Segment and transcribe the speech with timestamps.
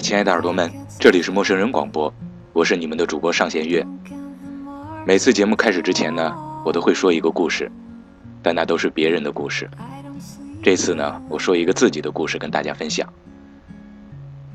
[0.00, 2.12] 亲爱的耳朵们，这里是陌生人广播，
[2.52, 3.84] 我是你们的主播上弦月。
[5.04, 6.34] 每次节目开始之前呢，
[6.64, 7.70] 我都会说一个故事，
[8.42, 9.68] 但那都是别人的故事。
[10.62, 13.12] 这次呢，我说一个自己的故事跟大家分享。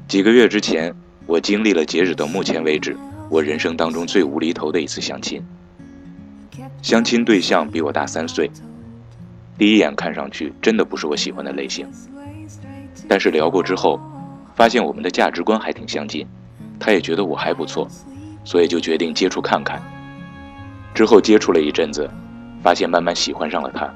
[0.07, 0.93] 几个月之前，
[1.25, 2.95] 我经历了截止到目前为止
[3.29, 5.43] 我人生当中最无厘头的一次相亲。
[6.81, 8.49] 相亲对象比我大三岁，
[9.57, 11.87] 第一眼看上去真的不是我喜欢的类型。
[13.07, 13.99] 但是聊过之后，
[14.55, 16.27] 发现我们的价值观还挺相近，
[16.80, 17.88] 他也觉得我还不错，
[18.43, 19.81] 所以就决定接触看看。
[20.93, 22.09] 之后接触了一阵子，
[22.62, 23.91] 发现慢慢喜欢上了他。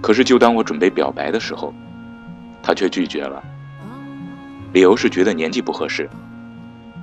[0.00, 1.72] 可是就当我准备表白的时候，
[2.62, 3.42] 他却拒绝了。
[4.72, 6.08] 理由是觉得年纪不合适。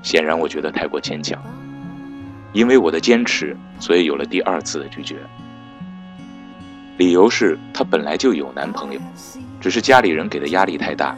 [0.04, 1.42] 显然我觉得太过牵强。
[2.54, 5.18] 因为我的坚持，所以有了第二次的拒绝。
[6.98, 9.02] 理由是她本来就有男朋友，
[9.60, 11.18] 只是家里人给的压力太大，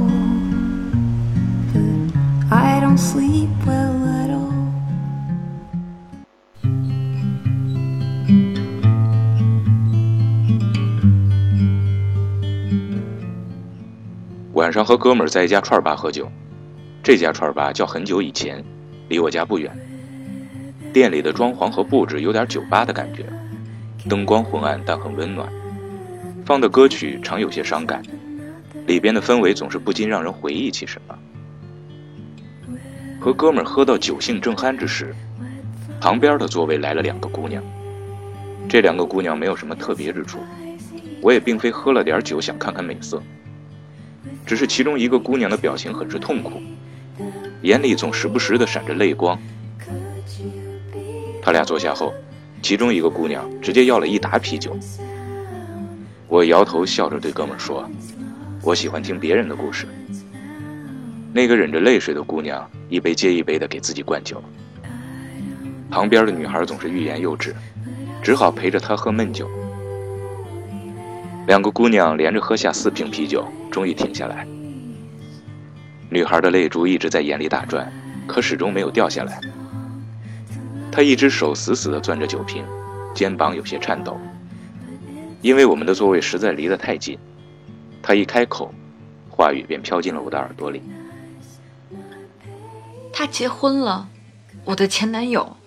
[14.53, 16.29] 晚上和哥们儿在一家串吧喝酒，
[17.01, 18.63] 这家串吧叫很久以前，
[19.09, 19.71] 离我家不远。
[20.93, 23.25] 店里的装潢和布置有点酒吧的感觉，
[24.07, 25.47] 灯光昏暗但很温暖，
[26.45, 28.03] 放的歌曲常有些伤感，
[28.85, 31.17] 里边的氛围总是不禁让人回忆起什么。
[33.21, 35.13] 和哥们喝到酒兴正酣之时，
[36.01, 37.63] 旁边的座位来了两个姑娘，
[38.67, 40.39] 这两个姑娘没有什么特别之处，
[41.21, 43.21] 我也并非喝了点酒想看看美色。
[44.43, 46.59] 只是其中一个姑娘的表情很是痛苦，
[47.61, 49.39] 眼里总时不时的闪着泪光。
[51.43, 52.11] 他俩坐下后，
[52.63, 54.75] 其中一个姑娘直接要了一打啤酒。
[56.27, 57.87] 我摇头笑着对哥们说
[58.65, 59.85] ：“我喜欢听别人的故事。”
[61.31, 64.43] 那个忍着泪水的姑娘一杯接一杯的给自己灌酒。
[65.89, 67.55] 旁边的女孩总是欲言又止，
[68.21, 69.49] 只好陪着她喝闷酒。
[71.47, 74.45] 两个姑娘连着喝下四瓶啤酒，终于停下来。
[76.09, 77.89] 女孩的泪珠一直在眼里打转，
[78.27, 79.39] 可始终没有掉下来。
[80.91, 82.65] 她一只手死死地攥着酒瓶，
[83.13, 84.19] 肩膀有些颤抖。
[85.41, 87.17] 因为我们的座位实在离得太近，
[88.01, 88.73] 她一开口，
[89.29, 90.81] 话语便飘进了我的耳朵里。
[93.13, 94.09] 他结婚了，
[94.65, 95.57] 我的前男友。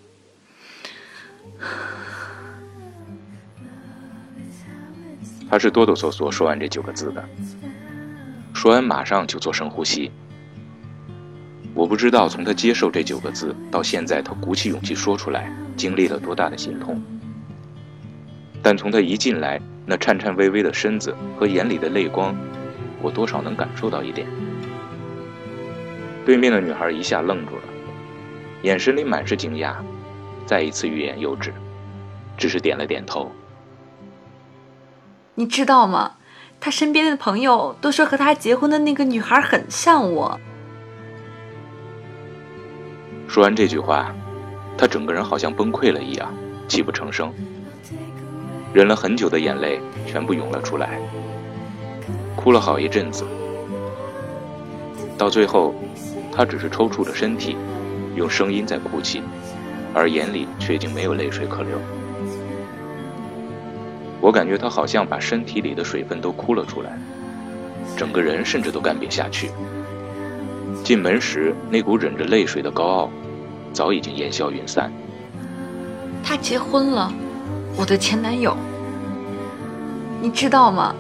[5.49, 7.25] 他是哆哆嗦嗦说完这九个字的，
[8.53, 10.11] 说完马上就做深呼吸。
[11.75, 17.01] 我不知道从他接受这九个字到现在，他鼓起勇气说出来，经历了多大的心痛。
[18.63, 22.35] 但从他一进来那颤颤巍巍的身子和眼里的泪光，
[23.03, 24.27] 我多少能感受到一点。
[26.25, 27.63] 对面的女孩一下愣住了，
[28.63, 29.75] 眼神里满是惊讶，
[30.47, 31.53] 再一次欲言又止，
[32.37, 33.31] 只是点了点头。
[35.35, 36.13] 你知道吗？
[36.61, 40.41] 他身边的朋友都说和他结婚的那个女孩很像我。
[43.29, 44.15] 说完这句话，
[44.79, 46.33] 他整个人好像崩溃了一样，
[46.67, 47.31] 泣不成声。
[48.73, 50.99] 忍了很久的眼泪全部涌了出来，
[52.35, 53.27] 哭了好一阵子。
[55.19, 55.75] 到最后，
[56.37, 57.57] 他只是抽搐着身体，
[58.17, 59.23] 用声音在哭泣，
[59.95, 61.79] 而眼里却已经没有泪水可流。
[64.21, 66.99] 我感觉他好像把身体里的水分都哭了出来，
[67.97, 69.51] 整个人甚至都干瘪下去。
[70.83, 73.11] 进门时那股忍着泪水的高傲，
[73.73, 74.91] 早已经烟消云散。
[76.23, 77.13] 他结婚了，
[77.77, 78.57] 我的前男友。
[80.21, 80.95] 你知道吗？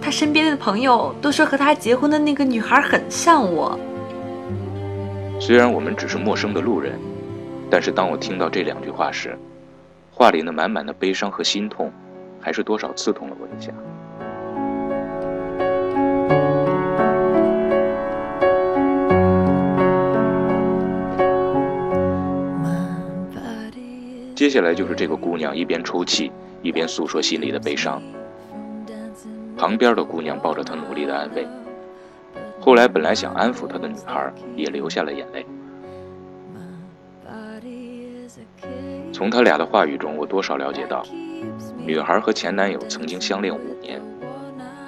[0.00, 3.78] 他身边的朋友都说和他结婚的那个女孩很像我。
[5.40, 7.00] 虽然我们只是陌生的路人，
[7.68, 9.36] 但是当我听到这两句话时，
[10.12, 11.90] 话里那满满的悲伤和心痛。
[12.42, 13.70] 还是多少刺痛了我一下。
[24.34, 26.32] 接下来就是这个姑娘一边抽泣，
[26.62, 28.02] 一边诉说心里的悲伤。
[29.54, 31.46] 旁边的姑娘抱着她努力的安慰。
[32.60, 35.46] 后来本来想安抚他的女孩也流下了眼泪。
[39.12, 41.02] 从他俩的话语中，我多少了解到，
[41.78, 44.00] 女孩和前男友曾经相恋五年，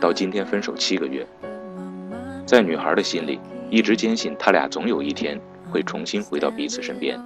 [0.00, 1.26] 到今天分手七个月。
[2.46, 3.40] 在女孩的心里，
[3.70, 5.40] 一直坚信他俩总有一天
[5.70, 7.18] 会重新回到彼此身边，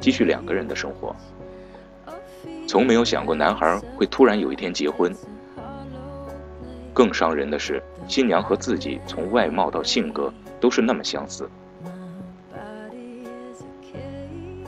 [0.00, 1.14] 继续两个人的生活。
[2.66, 5.14] 从没有想过男孩会突然有一天结婚。
[6.92, 11.48] 更伤人的是，新娘和自己从外貌到性格都是那么相似。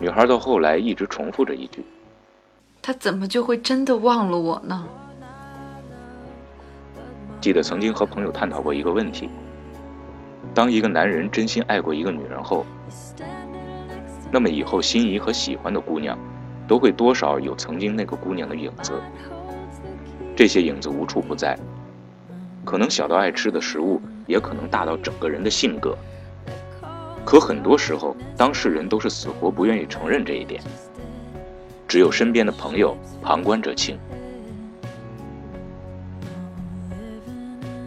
[0.00, 1.84] 女孩到后来一直重复着一句
[2.82, 4.84] ：“他怎么就会真的忘了我呢？”
[7.40, 9.28] 记得曾经和朋友探讨过一个问题：
[10.54, 12.64] 当一个男人真心爱过一个女人后，
[14.30, 16.18] 那么以后心仪和喜欢的姑娘，
[16.66, 18.92] 都会多少有曾经那个姑娘的影子。
[20.34, 21.58] 这些影子无处不在。
[22.64, 25.96] 可能小到爱吃的食物，也可能大到整个人的性格。
[27.24, 30.62] 可很多时候，当事人都是死活不愿意承认这一点。
[31.86, 33.98] 只有身边的朋友旁观者清。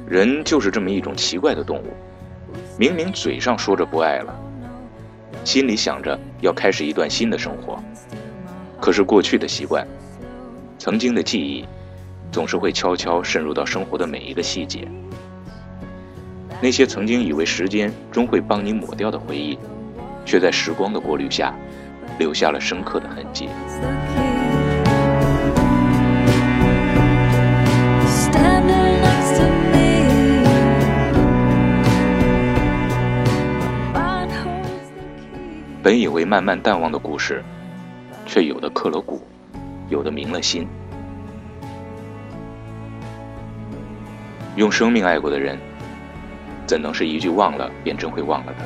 [0.07, 1.94] 人就是这么一种奇怪的动物，
[2.78, 4.33] 明明嘴上说着不爱了，
[5.44, 7.81] 心里想着要开始一段新的生活，
[8.80, 9.86] 可是过去的习惯，
[10.78, 11.66] 曾经的记忆。
[12.36, 14.86] 总是会悄悄渗入到生活的每一个细节，
[16.62, 19.58] 那些曾经以为时间终会帮你抹掉的回忆，
[20.26, 21.56] 却在时光的过滤下，
[22.20, 23.48] 留下了深刻的痕迹。
[35.81, 37.42] 本以为慢慢淡忘的故事，
[38.26, 39.22] 却有的刻了骨，
[39.88, 40.68] 有的铭了心。
[44.56, 45.60] 用生命爱过的人，
[46.66, 48.66] 怎能是一句忘了便真会忘了的？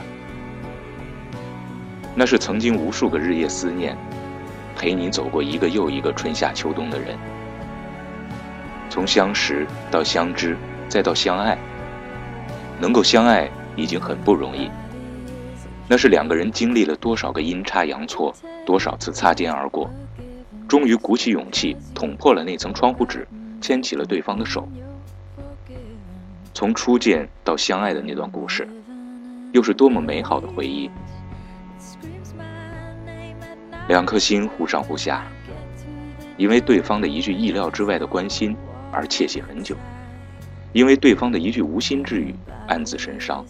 [2.16, 3.98] 那是曾经无数个日夜思念，
[4.76, 7.18] 陪你走过一个又一个春夏秋冬的人。
[8.90, 10.56] 从相识到相知，
[10.88, 11.58] 再到相爱，
[12.80, 14.70] 能够相爱已经很不容易。
[15.88, 18.32] 那是两个人经历了多少个阴差阳错，
[18.66, 19.90] 多少次擦肩而过，
[20.68, 23.28] 终于鼓起勇气捅破了那层窗户纸，
[23.60, 24.68] 牵起了对方的手。
[26.60, 28.68] 从初见到相爱的那段故事，
[29.54, 30.92] 又是多么美好的回忆。
[33.88, 35.26] 两颗心忽上忽下，
[36.36, 38.54] 因为对方的一句意料之外的关心
[38.92, 39.74] 而窃喜很久，
[40.74, 42.36] 因为对方的一句无心之语
[42.68, 43.46] 暗自神伤，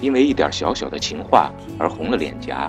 [0.00, 2.68] 因为一点小小的情话而红了脸颊。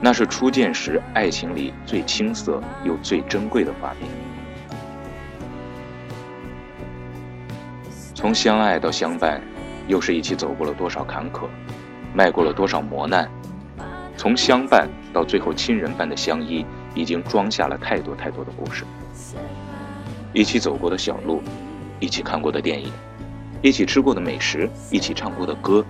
[0.00, 4.33] 那是初见时爱情里最青涩又最珍贵的画面。
[8.24, 9.38] 从相爱到相伴，
[9.86, 11.42] 又是一起走过了多少坎坷，
[12.14, 13.30] 迈过了多少磨难。
[14.16, 18.82] 从相伴到最后亲人般的相依，已经装下了太多太多的故事。
[20.32, 21.42] 一起走过的小路，
[22.00, 22.90] 一起看过的电影，
[23.60, 25.84] 一起吃过的美食，一起唱过的歌，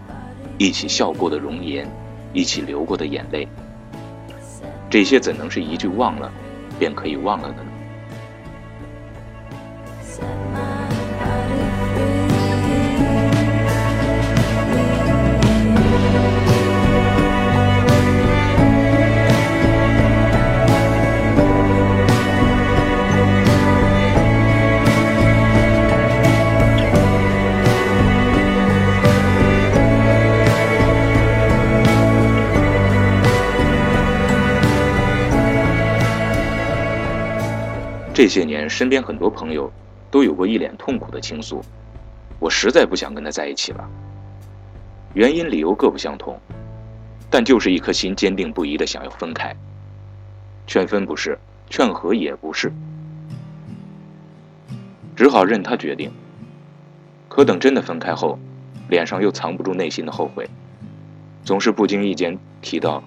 [0.58, 1.88] 一起笑过的容颜，
[2.32, 3.46] 一起流过的眼泪。
[4.90, 6.32] 这些怎能是一句忘了，
[6.80, 7.70] 便可以忘了的呢？
[38.14, 39.68] 这些年，身边很多朋友
[40.08, 41.60] 都有过一脸痛苦的倾诉，
[42.38, 43.90] 我实在不想跟他在一起了。
[45.14, 46.38] 原因理由各不相同，
[47.28, 49.52] 但就是一颗心坚定不移的想要分开。
[50.64, 51.36] 劝分不是，
[51.68, 52.72] 劝和也不是，
[55.16, 56.08] 只好任他决定。
[57.28, 58.38] 可等真的分开后，
[58.88, 60.48] 脸上又藏不住内心的后悔，
[61.42, 63.02] 总是不经意间提到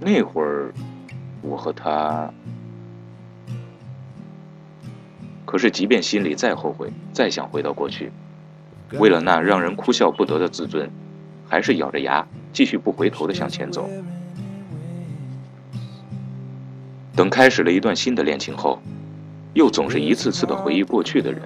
[0.00, 0.72] 那会儿，
[1.42, 2.32] 我和他。
[5.46, 8.10] 可是，即便心里再后悔，再想回到过去，
[8.94, 10.90] 为了那让人哭笑不得的自尊，
[11.48, 13.88] 还是咬着牙继续不回头的向前走。
[17.14, 18.82] 等开始了一段新的恋情后，
[19.54, 21.40] 又总是一次次的回忆过去的人，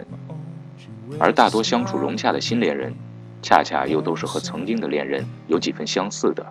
[1.18, 2.94] 而大多相处融洽的新恋人，
[3.42, 6.44] 恰恰又都是和曾经的恋人有几分相似的。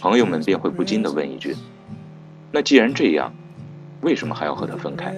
[0.00, 1.54] 朋友们便会不禁的问一句
[2.50, 3.32] ：“那既然这样？”
[4.02, 5.14] 为什么还要和她分开？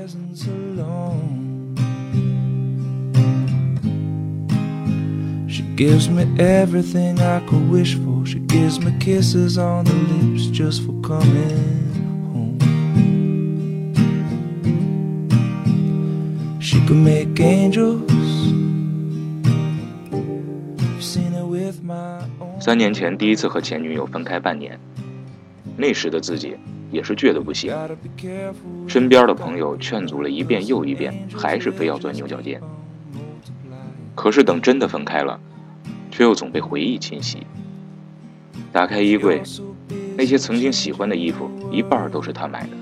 [22.60, 24.78] 三年前第一次和前女友分开半年，
[25.76, 26.54] 那时的自己。
[26.92, 27.74] 也是倔得不行。
[28.86, 32.60] 身边的朋友劝阻了一遍又一遍，还是非要钻牛角尖。
[34.14, 35.40] 可是等真的分开了，
[36.10, 37.46] 却又总被回忆侵袭。
[38.70, 39.42] 打开衣柜，
[40.16, 42.76] 那些曾经喜欢的衣服，一半都是他买的。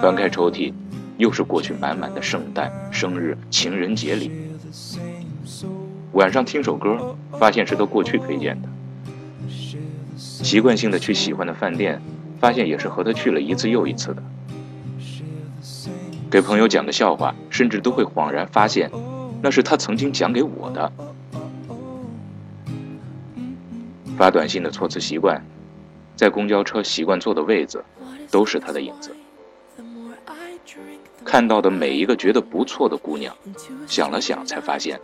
[0.00, 0.72] 翻开抽屉，
[1.18, 4.30] 又是过去满满的圣诞、生日、情人节礼。
[6.12, 8.68] 晚上听首歌，发现是他过去推荐的。
[10.16, 12.00] 习惯性的去喜欢的饭店，
[12.38, 14.22] 发现也是和他去了一次又一次的。
[16.30, 18.90] 给朋友讲个笑话，甚至都会恍然发现。
[19.42, 20.92] 那是他曾经讲给我的。
[24.16, 25.44] 发短信的措辞习惯，
[26.16, 27.84] 在公交车习惯坐的位子，
[28.30, 29.14] 都是他的影子。
[31.24, 33.34] 看到的每一个觉得不错的姑娘，
[33.86, 34.98] 想了想才发现，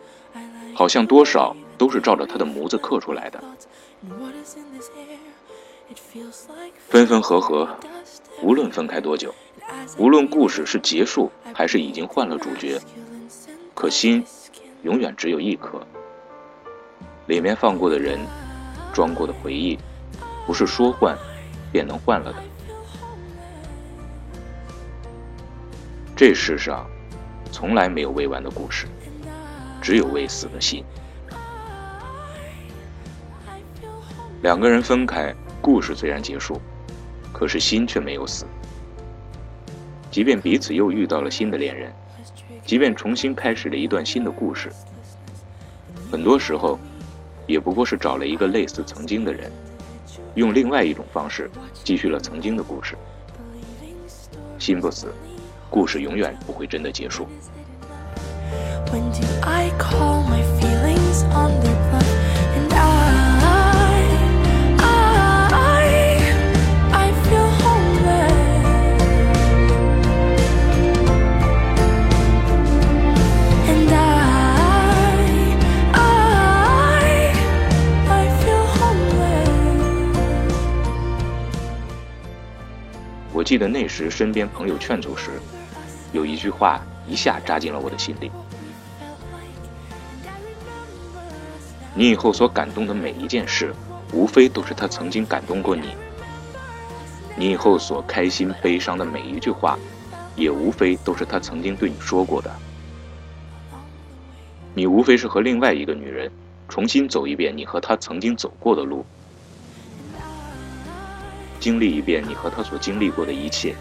[0.74, 3.42] 好像多少都是照着他的模子刻出来的。
[6.88, 7.68] 分分合合，
[8.42, 9.34] 无论分开多久，
[9.98, 12.80] 无论故事是结束还是已经换了主角。
[13.74, 14.24] 可心，
[14.82, 15.80] 永远只有一颗。
[17.26, 18.18] 里面放过的人，
[18.92, 19.78] 装过的回忆，
[20.46, 21.16] 不是说换，
[21.70, 22.38] 便能换了的。
[26.14, 26.86] 这世上，
[27.50, 28.86] 从来没有未完的故事，
[29.80, 30.84] 只有未死的心。
[34.42, 36.60] 两个人分开，故事虽然结束，
[37.32, 38.44] 可是心却没有死。
[40.10, 41.90] 即便彼此又遇到了新的恋人。
[42.64, 44.70] 即便重新开始了一段新的故事，
[46.10, 46.78] 很多时候，
[47.46, 49.50] 也不过是找了一个类似曾经的人，
[50.34, 51.50] 用另外一种方式
[51.82, 52.96] 继续了曾经的故事。
[54.58, 55.12] 心不死，
[55.68, 57.26] 故事永远不会真的结束。
[61.34, 61.91] 我
[83.52, 85.32] 记得那时身边朋友劝阻时，
[86.10, 88.30] 有一句话一下扎进了我的心里：
[91.94, 93.74] 你以后所感动的每一件事，
[94.10, 95.88] 无非都是他曾经感动过你；
[97.36, 99.78] 你以后所开心悲伤的每一句话，
[100.34, 102.50] 也无非都是他曾经对你说过的。
[104.72, 106.32] 你无非是和另外一个女人
[106.70, 109.04] 重新走一遍你和他曾经走过的路。
[111.62, 113.72] 经历一遍你和他所经历过的一切。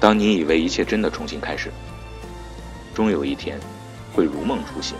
[0.00, 1.70] 当你以为一切真的重新开始，
[2.94, 3.60] 终有一天
[4.14, 4.96] 会如梦初醒。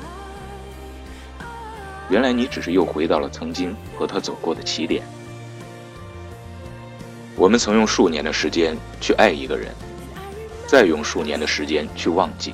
[2.11, 5.03] 原来你只是又回到了曾经和他走过的起点。
[7.35, 9.73] 我们曾用数年的时间去爱一个人，
[10.67, 12.53] 再用数年的时间去忘记。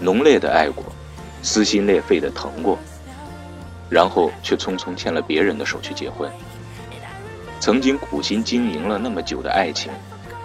[0.00, 0.86] 浓烈的爱过，
[1.42, 2.78] 撕心裂肺的疼过。
[3.94, 6.28] 然后却匆匆牵了别人的手去结婚。
[7.60, 9.92] 曾经苦心经营了那么久的爱情，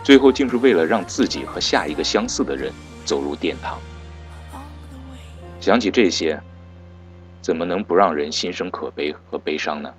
[0.03, 2.72] 最后竟是为了让自己和下一个相似的人
[3.06, 3.79] 走入殿堂。
[5.60, 6.39] 想起这些，
[7.41, 9.91] 怎么能不让人心生可悲和悲伤呢？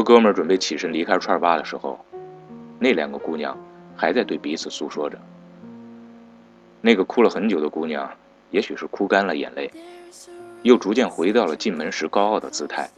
[0.00, 2.02] 和哥们儿准备起身离开串儿吧的时候，
[2.78, 3.54] 那两个姑娘
[3.94, 5.18] 还在对彼此诉说着。
[6.80, 8.10] 那个哭了很久的姑娘，
[8.50, 9.70] 也许是哭干了眼泪，
[10.62, 12.88] 又逐渐回到了进门时高傲的姿态。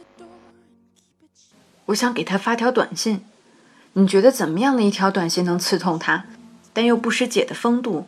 [1.87, 3.25] 我想给他发条短信，
[3.91, 6.23] 你觉得怎么样的一条短信能刺痛他，
[6.71, 8.07] 但又不失姐的风度？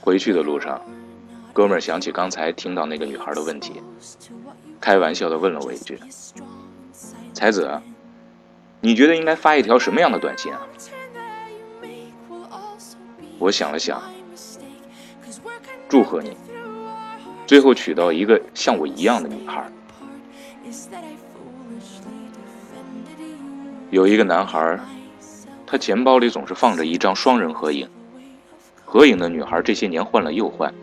[0.00, 0.80] 回去的路上，
[1.52, 3.82] 哥们儿想起刚才听到那个女孩的问题。
[4.82, 5.96] 开玩笑的问了我一句
[7.32, 7.70] ：“才子，
[8.80, 10.60] 你觉得应该发一条什么样的短信啊？”
[13.38, 14.02] 我想了想，
[15.88, 16.36] 祝贺你，
[17.46, 19.64] 最后娶到一个像我一样的女孩。
[23.90, 24.80] 有一个男孩，
[25.64, 27.88] 他钱包里总是放着一张双人合影。
[28.84, 30.74] 合影的女孩这些年换了又换，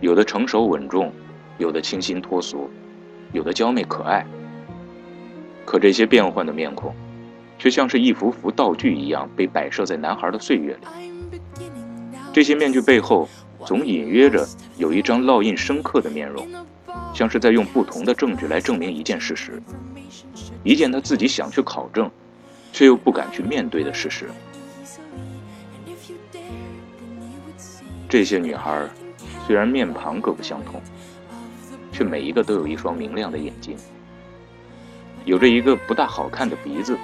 [0.00, 1.12] 有的成熟稳重，
[1.58, 2.68] 有的清新脱俗，
[3.34, 4.24] 有的娇媚可爱。
[5.66, 6.94] 可这些变换的面孔，
[7.58, 11.10] 却像是一幅幅道具一样被摆设在男孩的岁月里。
[12.32, 13.28] 这些面具背后，
[13.64, 16.46] 总隐约着有一张烙印深刻的面容，
[17.12, 19.60] 像是在用不同的证据来证明一件事实。
[20.62, 22.10] 一件他自己想去考证，
[22.72, 24.30] 却又不敢去面对的事实。
[28.08, 28.86] 这些女孩
[29.46, 30.80] 虽然面庞各不相同，
[31.94, 33.76] 却每一个都有一双明亮的眼睛，
[35.24, 36.98] 有着一个不大好看的鼻子，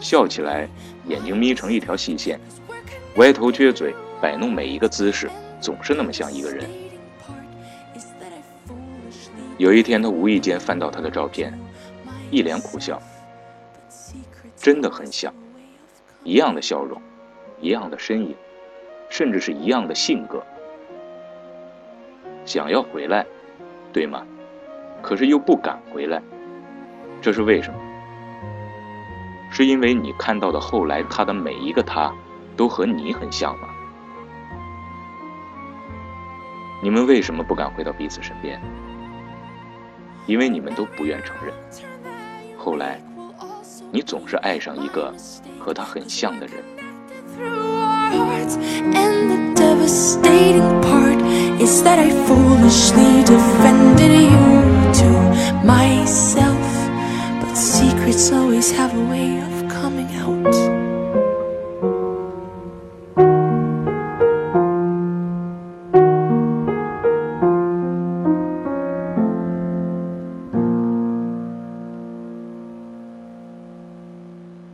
[0.00, 0.68] 笑起来
[1.06, 2.40] 眼睛眯成一条细线，
[3.16, 6.68] 歪头撅嘴，摆弄每一个姿势，总是那么像一个人。
[9.58, 11.56] 有一天，他无意间翻到她的照片。
[12.32, 13.00] 一脸苦笑，
[14.56, 15.32] 真的很像，
[16.24, 16.98] 一样的笑容，
[17.60, 18.34] 一样的身影，
[19.10, 20.42] 甚至是一样的性格。
[22.46, 23.26] 想要回来，
[23.92, 24.22] 对吗？
[25.02, 26.22] 可是又不敢回来，
[27.20, 27.78] 这是为什么？
[29.50, 32.12] 是因为你看到的后来他的每一个他，
[32.56, 33.68] 都和你很像吗？
[36.82, 38.60] 你们为什么不敢回到彼此身边？
[40.26, 41.52] 因为你们都不愿承认。
[42.56, 43.00] 后来，
[43.90, 45.12] 你总是爱上一个
[45.58, 46.64] 和他很像的人。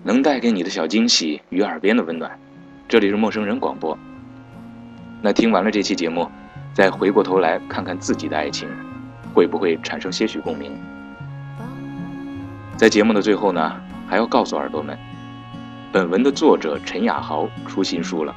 [0.03, 2.31] 能带给你的小惊喜与耳边的温暖，
[2.89, 3.97] 这里是陌生人广播。
[5.21, 6.27] 那听完了这期节目，
[6.75, 8.69] 再回过头来看看自己的爱情，
[9.35, 10.73] 会不会产生些许共鸣？
[12.77, 14.97] 在节目的最后呢，还要告诉耳朵们，
[15.91, 18.35] 本文的作者陈雅豪出新书了，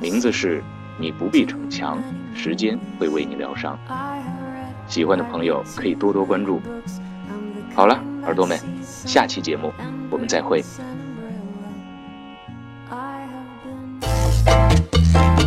[0.00, 0.60] 名字是
[0.98, 1.98] 《你不必逞强，
[2.34, 3.78] 时间会为你疗伤》。
[4.86, 6.60] 喜欢的朋友可以多多关注。
[7.74, 9.72] 好了，耳朵们，下期节目。
[10.10, 10.60] 我们再会。